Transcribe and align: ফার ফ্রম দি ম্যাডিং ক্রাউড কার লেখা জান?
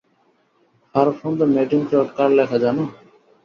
ফার 0.95 1.07
ফ্রম 1.17 1.33
দি 1.39 1.45
ম্যাডিং 1.55 1.79
ক্রাউড 1.87 2.09
কার 2.17 2.29
লেখা 2.37 2.57
জান? 2.63 2.77